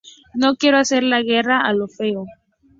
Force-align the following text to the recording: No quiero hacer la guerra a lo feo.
No 0.33 0.55
quiero 0.55 0.79
hacer 0.79 1.03
la 1.03 1.21
guerra 1.21 1.61
a 1.61 1.73
lo 1.73 1.87
feo. 1.87 2.25